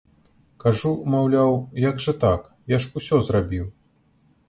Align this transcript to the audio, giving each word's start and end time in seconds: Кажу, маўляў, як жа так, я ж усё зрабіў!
Кажу, 0.63 0.93
маўляў, 1.17 1.53
як 1.85 2.03
жа 2.07 2.17
так, 2.27 2.51
я 2.77 2.83
ж 2.87 2.93
усё 3.01 3.25
зрабіў! 3.31 3.73